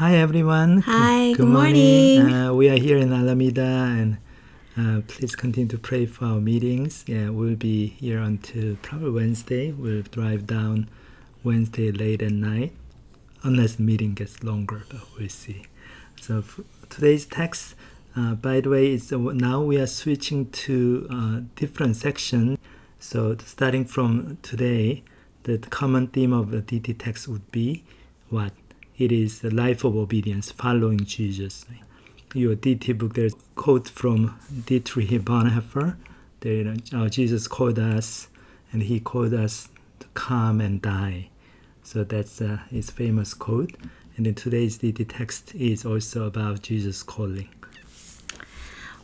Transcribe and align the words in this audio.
Hi 0.00 0.14
everyone. 0.14 0.80
Hi, 0.86 1.34
good, 1.34 1.46
morning. 1.46 2.22
Uh, 2.22 2.54
we 2.54 2.70
are 2.70 2.78
here 2.78 2.96
in 2.96 3.12
Alameda 3.12 3.60
and 3.60 4.16
uh, 4.74 5.02
please 5.06 5.36
continue 5.36 5.68
to 5.68 5.76
pray 5.76 6.06
for 6.06 6.24
our 6.24 6.40
meetings. 6.40 7.04
Yeah, 7.06 7.28
we'll 7.28 7.54
be 7.54 7.88
here 7.88 8.20
until 8.20 8.76
probably 8.76 9.10
Wednesday. 9.10 9.72
We'll 9.72 10.00
drive 10.00 10.46
down 10.46 10.88
Wednesday 11.44 11.92
late 11.92 12.22
at 12.22 12.32
night 12.32 12.72
unless 13.42 13.74
the 13.74 13.82
meeting 13.82 14.14
gets 14.14 14.42
longer, 14.42 14.84
but 14.88 15.02
we'll 15.18 15.28
see. 15.28 15.66
So 16.18 16.44
today's 16.88 17.26
text, 17.26 17.74
uh, 18.16 18.36
by 18.36 18.62
the 18.62 18.70
way, 18.70 18.92
is 18.92 19.12
uh, 19.12 19.18
now 19.18 19.60
we 19.60 19.78
are 19.78 19.86
switching 19.86 20.50
to 20.64 21.08
uh, 21.10 21.40
different 21.56 21.96
section. 21.96 22.56
So 22.98 23.36
starting 23.44 23.84
from 23.84 24.38
today, 24.40 25.02
the 25.42 25.58
common 25.58 26.06
theme 26.06 26.32
of 26.32 26.52
the 26.52 26.62
DT 26.62 26.96
text 26.98 27.28
would 27.28 27.52
be 27.52 27.84
what? 28.30 28.52
It 29.00 29.12
is 29.12 29.40
the 29.40 29.50
life 29.50 29.82
of 29.82 29.96
obedience, 29.96 30.52
following 30.52 31.06
Jesus. 31.06 31.64
Your 32.34 32.54
DT 32.54 32.98
book, 32.98 33.14
there's 33.14 33.32
a 33.32 33.36
quote 33.56 33.88
from 33.88 34.38
Dietrich 34.66 35.08
Bonhoeffer. 35.08 35.96
Uh, 36.44 37.08
Jesus 37.08 37.48
called 37.48 37.78
us, 37.78 38.28
and 38.70 38.82
he 38.82 39.00
called 39.00 39.32
us 39.32 39.70
to 40.00 40.06
come 40.12 40.60
and 40.60 40.82
die. 40.82 41.30
So 41.82 42.04
that's 42.04 42.42
uh, 42.42 42.58
his 42.68 42.90
famous 42.90 43.32
quote. 43.32 43.72
And 44.18 44.26
then 44.26 44.34
today's 44.34 44.76
DT 44.76 45.06
text 45.08 45.54
is 45.54 45.86
also 45.86 46.26
about 46.26 46.60
Jesus 46.60 47.02
calling. 47.02 47.48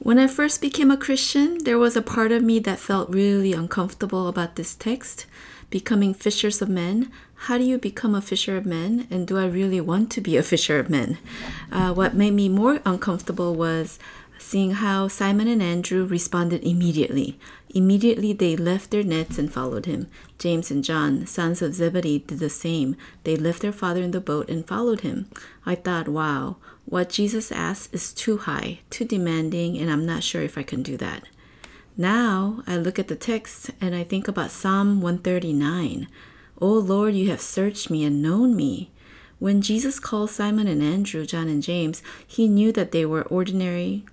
When 0.00 0.18
I 0.18 0.26
first 0.26 0.60
became 0.60 0.90
a 0.90 0.96
Christian, 0.96 1.62
there 1.62 1.78
was 1.78 1.94
a 1.96 2.02
part 2.02 2.32
of 2.32 2.42
me 2.42 2.58
that 2.58 2.80
felt 2.80 3.10
really 3.10 3.52
uncomfortable 3.52 4.26
about 4.26 4.56
this 4.56 4.74
text 4.74 5.26
becoming 5.70 6.14
fishers 6.14 6.62
of 6.62 6.68
men. 6.68 7.10
How 7.44 7.58
do 7.58 7.64
you 7.64 7.76
become 7.76 8.14
a 8.14 8.22
fisher 8.22 8.56
of 8.56 8.64
men? 8.64 9.06
And 9.10 9.26
do 9.26 9.36
I 9.36 9.44
really 9.44 9.78
want 9.78 10.10
to 10.12 10.22
be 10.22 10.38
a 10.38 10.42
fisher 10.42 10.78
of 10.78 10.88
men? 10.88 11.18
Uh, 11.70 11.92
what 11.92 12.14
made 12.14 12.32
me 12.32 12.48
more 12.48 12.80
uncomfortable 12.86 13.54
was 13.54 13.98
seeing 14.38 14.70
how 14.70 15.08
Simon 15.08 15.46
and 15.46 15.62
Andrew 15.62 16.06
responded 16.06 16.64
immediately. 16.64 17.38
Immediately 17.68 18.32
they 18.32 18.56
left 18.56 18.90
their 18.90 19.02
nets 19.02 19.36
and 19.36 19.52
followed 19.52 19.84
him. 19.84 20.08
James 20.38 20.70
and 20.70 20.82
John, 20.82 21.26
sons 21.26 21.60
of 21.60 21.74
Zebedee, 21.74 22.20
did 22.20 22.38
the 22.38 22.48
same. 22.48 22.96
They 23.24 23.36
left 23.36 23.60
their 23.60 23.72
father 23.72 24.00
in 24.00 24.12
the 24.12 24.22
boat 24.22 24.48
and 24.48 24.66
followed 24.66 25.00
him. 25.02 25.28
I 25.66 25.74
thought, 25.74 26.08
wow, 26.08 26.56
what 26.86 27.10
Jesus 27.10 27.52
asks 27.52 27.92
is 27.92 28.14
too 28.14 28.38
high, 28.38 28.78
too 28.88 29.04
demanding, 29.04 29.76
and 29.76 29.90
I'm 29.90 30.06
not 30.06 30.22
sure 30.22 30.40
if 30.40 30.56
I 30.56 30.62
can 30.62 30.82
do 30.82 30.96
that. 30.96 31.24
Now 31.94 32.62
I 32.66 32.78
look 32.78 32.98
at 32.98 33.08
the 33.08 33.16
text 33.16 33.70
and 33.82 33.94
I 33.94 34.02
think 34.02 34.28
about 34.28 34.50
Psalm 34.50 35.02
139. 35.02 36.08
O 36.60 36.68
Lord, 36.68 37.14
you 37.14 37.30
have 37.30 37.40
searched 37.40 37.90
me 37.90 38.04
and 38.04 38.22
known 38.22 38.54
me. 38.54 38.90
When 39.38 39.60
Jesus 39.60 39.98
called 39.98 40.30
Simon 40.30 40.66
and 40.66 40.82
Andrew, 40.82 41.26
John 41.26 41.48
and 41.48 41.62
James, 41.62 42.02
he 42.26 42.48
knew 42.48 42.72
that 42.72 42.92
they 42.92 43.04
were 43.04 43.22
ordinary 43.22 44.04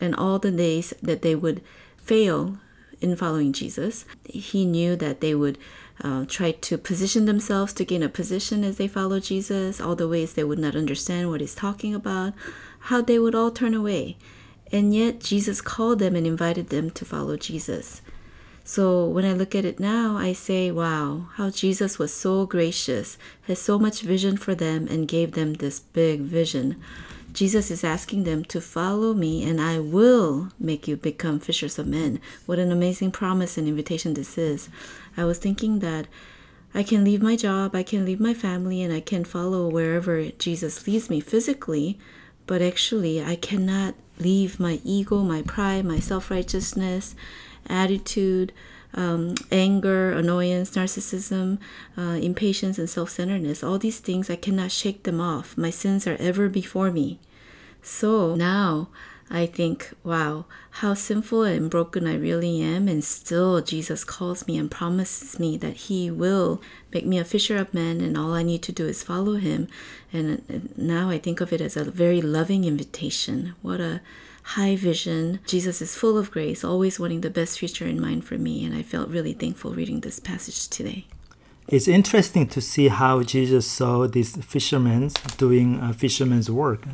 and 0.00 0.14
all 0.14 0.38
the 0.38 0.50
days 0.50 0.92
that 1.02 1.22
they 1.22 1.34
would 1.34 1.62
fail 1.96 2.58
in 3.00 3.16
following 3.16 3.52
Jesus. 3.52 4.04
He 4.24 4.64
knew 4.64 4.96
that 4.96 5.20
they 5.20 5.34
would 5.34 5.58
uh, 6.02 6.24
try 6.26 6.52
to 6.52 6.76
position 6.76 7.24
themselves 7.24 7.72
to 7.74 7.84
gain 7.84 8.02
a 8.02 8.08
position 8.08 8.64
as 8.64 8.76
they 8.76 8.88
follow 8.88 9.20
Jesus, 9.20 9.80
all 9.80 9.94
the 9.94 10.08
ways 10.08 10.34
they 10.34 10.44
would 10.44 10.58
not 10.58 10.76
understand 10.76 11.30
what 11.30 11.40
he's 11.40 11.54
talking 11.54 11.94
about, 11.94 12.34
how 12.80 13.00
they 13.00 13.18
would 13.18 13.34
all 13.34 13.50
turn 13.50 13.74
away. 13.74 14.16
And 14.72 14.94
yet, 14.94 15.20
Jesus 15.20 15.60
called 15.60 16.00
them 16.00 16.16
and 16.16 16.26
invited 16.26 16.68
them 16.68 16.90
to 16.90 17.04
follow 17.04 17.36
Jesus. 17.36 18.02
So 18.68 19.06
when 19.06 19.24
I 19.24 19.32
look 19.32 19.54
at 19.54 19.64
it 19.64 19.78
now, 19.78 20.16
I 20.16 20.32
say, 20.32 20.72
wow, 20.72 21.28
how 21.34 21.50
Jesus 21.50 22.00
was 22.00 22.12
so 22.12 22.46
gracious, 22.46 23.16
has 23.46 23.60
so 23.60 23.78
much 23.78 24.02
vision 24.02 24.36
for 24.36 24.56
them, 24.56 24.88
and 24.88 25.06
gave 25.06 25.32
them 25.32 25.54
this 25.54 25.78
big 25.78 26.22
vision. 26.22 26.74
Jesus 27.32 27.70
is 27.70 27.84
asking 27.84 28.24
them 28.24 28.44
to 28.46 28.60
follow 28.60 29.14
me, 29.14 29.48
and 29.48 29.60
I 29.60 29.78
will 29.78 30.48
make 30.58 30.88
you 30.88 30.96
become 30.96 31.38
fishers 31.38 31.78
of 31.78 31.86
men. 31.86 32.18
What 32.46 32.58
an 32.58 32.72
amazing 32.72 33.12
promise 33.12 33.56
and 33.56 33.68
invitation 33.68 34.14
this 34.14 34.36
is. 34.36 34.68
I 35.16 35.24
was 35.24 35.38
thinking 35.38 35.78
that 35.78 36.08
I 36.74 36.82
can 36.82 37.04
leave 37.04 37.22
my 37.22 37.36
job, 37.36 37.76
I 37.76 37.84
can 37.84 38.04
leave 38.04 38.18
my 38.18 38.34
family, 38.34 38.82
and 38.82 38.92
I 38.92 39.00
can 39.00 39.24
follow 39.24 39.68
wherever 39.68 40.24
Jesus 40.24 40.88
leads 40.88 41.08
me 41.08 41.20
physically, 41.20 42.00
but 42.46 42.62
actually, 42.62 43.22
I 43.22 43.36
cannot 43.36 43.94
leave 44.18 44.58
my 44.58 44.80
ego, 44.84 45.22
my 45.22 45.42
pride, 45.42 45.84
my 45.84 45.98
self 45.98 46.30
righteousness, 46.30 47.14
attitude, 47.68 48.52
um, 48.94 49.34
anger, 49.52 50.12
annoyance, 50.12 50.70
narcissism, 50.70 51.58
uh, 51.98 52.18
impatience, 52.22 52.78
and 52.78 52.88
self 52.88 53.10
centeredness. 53.10 53.62
All 53.62 53.78
these 53.78 53.98
things, 54.00 54.30
I 54.30 54.36
cannot 54.36 54.72
shake 54.72 55.02
them 55.02 55.20
off. 55.20 55.56
My 55.58 55.70
sins 55.70 56.06
are 56.06 56.16
ever 56.16 56.48
before 56.48 56.90
me. 56.90 57.18
So 57.82 58.34
now 58.34 58.88
I 59.28 59.46
think, 59.46 59.92
wow, 60.04 60.44
how 60.70 60.94
sinful 60.94 61.42
and 61.42 61.68
broken 61.68 62.06
I 62.06 62.16
really 62.16 62.62
am, 62.62 62.86
and 62.86 63.02
still 63.02 63.60
Jesus 63.60 64.04
calls 64.04 64.46
me 64.46 64.56
and 64.56 64.70
promises 64.70 65.40
me 65.40 65.56
that 65.58 65.76
He 65.76 66.10
will 66.10 66.62
make 66.92 67.04
me 67.04 67.18
a 67.18 67.24
fisher 67.24 67.56
of 67.56 67.74
men, 67.74 68.00
and 68.00 68.16
all 68.16 68.32
I 68.32 68.44
need 68.44 68.62
to 68.62 68.72
do 68.72 68.86
is 68.86 69.02
follow 69.02 69.34
Him. 69.34 69.66
And 70.12 70.70
now 70.76 71.10
I 71.10 71.18
think 71.18 71.40
of 71.40 71.52
it 71.52 71.60
as 71.60 71.76
a 71.76 71.84
very 71.84 72.22
loving 72.22 72.64
invitation. 72.64 73.54
What 73.62 73.80
a 73.80 74.00
high 74.50 74.76
vision. 74.76 75.40
Jesus 75.44 75.82
is 75.82 75.96
full 75.96 76.16
of 76.16 76.30
grace, 76.30 76.62
always 76.62 77.00
wanting 77.00 77.22
the 77.22 77.30
best 77.30 77.58
future 77.58 77.86
in 77.86 78.00
mind 78.00 78.24
for 78.24 78.38
me, 78.38 78.64
and 78.64 78.76
I 78.76 78.82
felt 78.82 79.08
really 79.08 79.32
thankful 79.32 79.72
reading 79.72 80.00
this 80.00 80.20
passage 80.20 80.68
today. 80.68 81.06
It's 81.66 81.88
interesting 81.88 82.46
to 82.48 82.60
see 82.60 82.86
how 82.86 83.24
Jesus 83.24 83.68
saw 83.68 84.06
these 84.06 84.36
fishermen 84.36 85.10
doing 85.36 85.80
uh, 85.80 85.92
fisherman's 85.92 86.48
work 86.48 86.84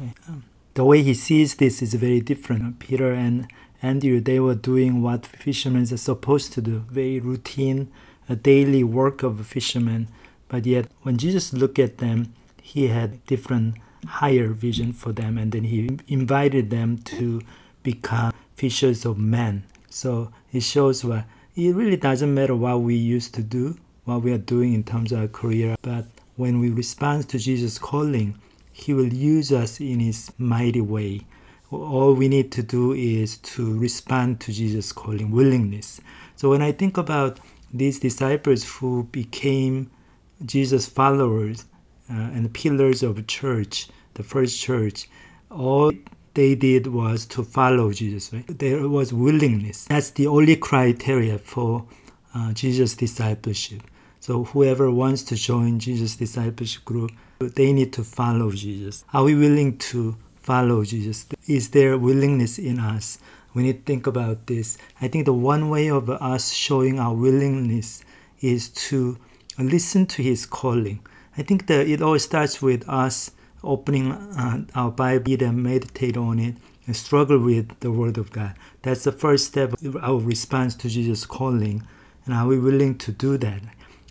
the 0.74 0.84
way 0.84 1.02
he 1.02 1.14
sees 1.14 1.56
this 1.56 1.82
is 1.82 1.94
very 1.94 2.20
different. 2.20 2.78
Peter 2.78 3.12
and 3.12 3.46
Andrew, 3.82 4.20
they 4.20 4.40
were 4.40 4.54
doing 4.54 5.02
what 5.02 5.26
fishermen 5.26 5.82
are 5.82 5.96
supposed 5.96 6.52
to 6.54 6.62
do, 6.62 6.84
very 6.88 7.20
routine, 7.20 7.90
a 8.28 8.36
daily 8.36 8.84
work 8.84 9.22
of 9.22 9.40
a 9.40 9.44
fisherman. 9.44 10.08
But 10.48 10.66
yet, 10.66 10.86
when 11.02 11.16
Jesus 11.16 11.52
looked 11.52 11.78
at 11.78 11.98
them, 11.98 12.32
he 12.62 12.88
had 12.88 13.24
different, 13.26 13.76
higher 14.06 14.48
vision 14.48 14.92
for 14.92 15.12
them, 15.12 15.36
and 15.36 15.52
then 15.52 15.64
he 15.64 15.98
invited 16.08 16.70
them 16.70 16.98
to 16.98 17.42
become 17.82 18.32
fishers 18.54 19.04
of 19.04 19.18
men. 19.18 19.64
So 19.90 20.32
it 20.52 20.62
shows 20.62 21.04
what 21.04 21.24
it 21.54 21.74
really 21.74 21.96
doesn't 21.96 22.32
matter 22.32 22.54
what 22.54 22.80
we 22.80 22.94
used 22.94 23.34
to 23.34 23.42
do, 23.42 23.76
what 24.04 24.22
we 24.22 24.32
are 24.32 24.38
doing 24.38 24.72
in 24.72 24.84
terms 24.84 25.12
of 25.12 25.20
our 25.20 25.28
career, 25.28 25.76
but 25.82 26.06
when 26.36 26.60
we 26.60 26.70
respond 26.70 27.28
to 27.28 27.38
Jesus' 27.38 27.78
calling, 27.78 28.38
he 28.72 28.94
will 28.94 29.12
use 29.12 29.52
us 29.52 29.80
in 29.80 30.00
His 30.00 30.30
mighty 30.38 30.80
way. 30.80 31.22
All 31.70 32.14
we 32.14 32.28
need 32.28 32.52
to 32.52 32.62
do 32.62 32.92
is 32.92 33.38
to 33.38 33.78
respond 33.78 34.40
to 34.40 34.52
Jesus' 34.52 34.92
calling, 34.92 35.30
willingness. 35.30 36.00
So 36.36 36.50
when 36.50 36.62
I 36.62 36.72
think 36.72 36.98
about 36.98 37.40
these 37.72 37.98
disciples 37.98 38.64
who 38.64 39.04
became 39.04 39.90
Jesus' 40.44 40.86
followers 40.86 41.64
uh, 42.10 42.14
and 42.14 42.52
pillars 42.52 43.02
of 43.02 43.26
church, 43.26 43.88
the 44.14 44.22
first 44.22 44.60
church, 44.60 45.08
all 45.50 45.92
they 46.34 46.54
did 46.54 46.86
was 46.86 47.26
to 47.26 47.42
follow 47.42 47.92
Jesus. 47.92 48.32
Right? 48.32 48.58
There 48.58 48.88
was 48.88 49.12
willingness. 49.12 49.86
That's 49.86 50.10
the 50.10 50.26
only 50.26 50.56
criteria 50.56 51.38
for 51.38 51.86
uh, 52.34 52.52
Jesus' 52.52 52.94
discipleship. 52.94 53.82
So 54.20 54.44
whoever 54.44 54.90
wants 54.90 55.22
to 55.24 55.36
join 55.36 55.78
Jesus' 55.78 56.16
discipleship 56.16 56.84
group, 56.84 57.10
they 57.48 57.72
need 57.72 57.92
to 57.94 58.04
follow 58.04 58.50
Jesus. 58.50 59.04
Are 59.12 59.24
we 59.24 59.34
willing 59.34 59.78
to 59.78 60.16
follow 60.36 60.84
Jesus? 60.84 61.26
Is 61.46 61.70
there 61.70 61.96
willingness 61.98 62.58
in 62.58 62.78
us? 62.78 63.18
We 63.54 63.64
need 63.64 63.84
to 63.84 63.92
think 63.92 64.06
about 64.06 64.46
this. 64.46 64.78
I 65.00 65.08
think 65.08 65.26
the 65.26 65.32
one 65.32 65.68
way 65.68 65.90
of 65.90 66.08
us 66.08 66.52
showing 66.52 66.98
our 66.98 67.14
willingness 67.14 68.04
is 68.40 68.68
to 68.70 69.18
listen 69.58 70.06
to 70.06 70.22
His 70.22 70.46
calling. 70.46 71.00
I 71.36 71.42
think 71.42 71.66
that 71.66 71.86
it 71.86 72.02
all 72.02 72.18
starts 72.18 72.60
with 72.62 72.88
us 72.88 73.30
opening 73.62 74.12
uh, 74.12 74.64
our 74.74 74.90
Bible 74.90 75.42
and 75.42 75.62
meditate 75.62 76.16
on 76.16 76.38
it 76.38 76.56
and 76.86 76.96
struggle 76.96 77.38
with 77.38 77.78
the 77.80 77.92
Word 77.92 78.18
of 78.18 78.32
God. 78.32 78.54
That's 78.82 79.04
the 79.04 79.12
first 79.12 79.46
step 79.46 79.74
of 79.82 79.96
our 79.96 80.18
response 80.18 80.74
to 80.76 80.88
Jesus' 80.88 81.24
calling. 81.24 81.86
And 82.24 82.34
are 82.34 82.46
we 82.46 82.58
willing 82.58 82.98
to 82.98 83.12
do 83.12 83.36
that? 83.38 83.62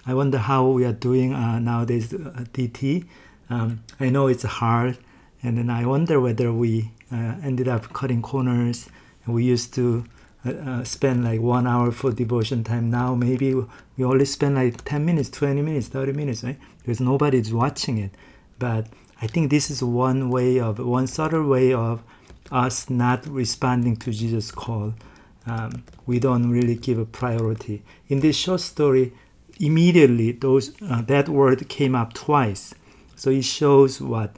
I 0.06 0.13
wonder 0.13 0.38
how 0.38 0.68
we 0.68 0.86
are 0.86 0.94
doing 0.94 1.33
uh, 1.33 1.59
nowadays 1.59 2.13
uh, 2.13 2.45
DT. 2.53 3.06
Um, 3.50 3.83
I 4.00 4.09
know 4.09 4.27
it's 4.27 4.44
hard, 4.44 4.98
and 5.44 5.57
then 5.57 5.69
I 5.69 5.86
wonder 5.86 6.19
whether 6.19 6.51
we 6.51 6.92
uh, 7.12 7.36
ended 7.44 7.68
up 7.68 7.94
cutting 7.94 8.21
corners. 8.21 8.89
We 9.27 9.44
used 9.44 9.74
to 9.75 10.06
uh, 10.44 10.50
uh, 10.51 10.83
spend 10.83 11.24
like 11.24 11.39
one 11.39 11.68
hour 11.68 11.92
for 11.92 12.12
devotion 12.12 12.63
time. 12.63 12.89
Now 12.89 13.13
maybe 13.13 13.53
we 13.53 14.03
only 14.03 14.25
spend 14.25 14.56
like 14.56 14.83
10 14.83 15.06
minutes, 15.06 15.30
20 15.30 15.62
minutes, 15.62 15.88
30 15.88 16.13
minutes, 16.13 16.44
right? 16.44 16.57
Because 16.80 17.00
nobody's 17.00 17.53
watching 17.53 18.00
it. 18.00 18.12
But 18.57 18.88
I 19.21 19.27
think 19.27 19.51
this 19.51 19.69
is 19.69 19.83
one 19.83 20.31
way 20.31 20.59
of, 20.59 20.80
one 20.80 21.06
subtle 21.06 21.45
way 21.48 21.74
of 21.74 22.01
us 22.51 22.89
not 22.89 23.27
responding 23.27 23.98
to 23.98 24.12
Jesus' 24.12 24.50
call. 24.50 24.95
Um, 25.45 25.83
we 26.07 26.19
don't 26.19 26.50
really 26.50 26.75
give 26.75 26.98
a 26.98 27.06
priority. 27.06 27.83
In 28.07 28.19
this 28.21 28.36
short 28.36 28.62
story, 28.62 29.13
immediately 29.59 30.31
those 30.31 30.71
uh, 30.81 31.01
that 31.03 31.30
word 31.30 31.68
came 31.69 31.95
up 31.95 32.13
twice. 32.13 32.74
So 33.15 33.30
it 33.30 33.44
shows 33.44 34.01
what 34.01 34.36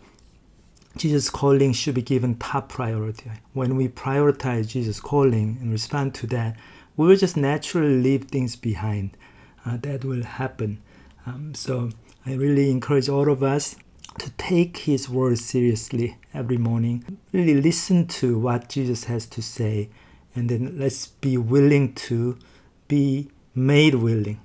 Jesus' 0.97 1.29
calling 1.29 1.73
should 1.73 1.95
be 1.95 2.01
given 2.01 2.35
top 2.35 2.69
priority. 2.69 3.31
When 3.53 3.75
we 3.75 3.87
prioritize 3.87 4.67
Jesus' 4.67 4.99
calling 4.99 5.57
and 5.61 5.71
respond 5.71 6.13
to 6.15 6.27
that, 6.27 6.57
we 6.95 7.07
will 7.07 7.15
just 7.15 7.35
naturally 7.37 8.01
leave 8.01 8.25
things 8.25 8.55
behind. 8.55 9.17
Uh, 9.65 9.77
that 9.77 10.03
will 10.03 10.23
happen. 10.23 10.79
Um, 11.25 11.55
so 11.55 11.89
I 12.25 12.33
really 12.33 12.69
encourage 12.69 13.07
all 13.07 13.29
of 13.31 13.41
us 13.41 13.77
to 14.19 14.29
take 14.31 14.77
His 14.77 15.09
word 15.09 15.39
seriously 15.39 16.17
every 16.33 16.57
morning. 16.57 17.17
Really 17.31 17.59
listen 17.59 18.07
to 18.07 18.37
what 18.37 18.69
Jesus 18.69 19.05
has 19.05 19.25
to 19.27 19.41
say, 19.41 19.89
and 20.35 20.49
then 20.49 20.77
let's 20.77 21.07
be 21.07 21.37
willing 21.37 21.93
to 21.95 22.37
be 22.87 23.29
made 23.55 23.95
willing. 23.95 24.39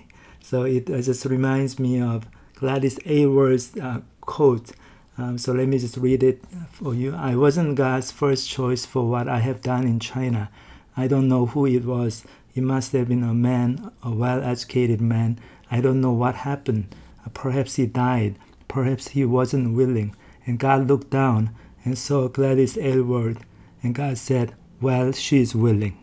So 0.48 0.62
it 0.62 0.86
just 0.86 1.26
reminds 1.26 1.78
me 1.78 2.00
of 2.00 2.26
Gladys 2.54 2.98
Aylward's 3.04 3.76
uh, 3.76 4.00
quote. 4.22 4.72
Um, 5.18 5.36
so 5.36 5.52
let 5.52 5.68
me 5.68 5.78
just 5.78 5.98
read 5.98 6.22
it 6.22 6.42
for 6.72 6.94
you. 6.94 7.14
I 7.14 7.36
wasn't 7.36 7.74
God's 7.74 8.10
first 8.10 8.48
choice 8.48 8.86
for 8.86 9.06
what 9.06 9.28
I 9.28 9.40
have 9.40 9.60
done 9.60 9.86
in 9.86 10.00
China. 10.00 10.48
I 10.96 11.06
don't 11.06 11.28
know 11.28 11.44
who 11.44 11.66
it 11.66 11.84
was. 11.84 12.24
It 12.54 12.62
must 12.62 12.92
have 12.92 13.08
been 13.08 13.24
a 13.24 13.34
man, 13.34 13.92
a 14.02 14.10
well 14.10 14.42
educated 14.42 15.02
man. 15.02 15.38
I 15.70 15.82
don't 15.82 16.00
know 16.00 16.12
what 16.12 16.34
happened. 16.36 16.94
Perhaps 17.34 17.74
he 17.74 17.84
died. 17.84 18.36
Perhaps 18.68 19.08
he 19.08 19.26
wasn't 19.26 19.76
willing. 19.76 20.16
And 20.46 20.58
God 20.58 20.88
looked 20.88 21.10
down 21.10 21.54
and 21.84 21.98
saw 21.98 22.26
Gladys 22.26 22.78
Aylward. 22.78 23.40
And 23.82 23.94
God 23.94 24.16
said, 24.16 24.54
Well, 24.80 25.12
she 25.12 25.42
is 25.42 25.54
willing. 25.54 25.98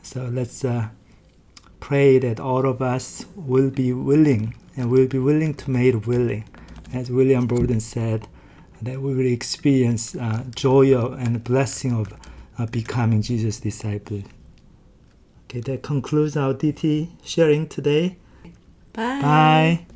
So 0.00 0.30
let's 0.32 0.64
uh, 0.64 0.88
pray 1.80 2.18
that 2.18 2.40
all 2.40 2.66
of 2.66 2.82
us 2.82 3.26
will 3.34 3.70
be 3.70 3.92
willing 3.92 4.54
and 4.76 4.90
will 4.90 5.06
be 5.06 5.18
willing 5.18 5.54
to 5.54 5.70
make 5.70 6.06
willing. 6.06 6.44
As 6.92 7.10
William 7.10 7.46
Borden 7.46 7.80
said, 7.80 8.28
that 8.82 9.00
we 9.00 9.14
will 9.14 9.26
experience 9.26 10.14
uh, 10.14 10.44
joy 10.54 10.94
and 10.96 11.42
blessing 11.42 11.92
of 11.92 12.12
uh, 12.58 12.66
becoming 12.66 13.22
Jesus' 13.22 13.60
disciple. 13.60 14.22
Okay, 15.44 15.60
that 15.60 15.82
concludes 15.82 16.36
our 16.36 16.54
DT 16.54 17.08
sharing 17.22 17.68
today. 17.68 18.18
Bye. 18.92 19.20
Bye. 19.20 19.86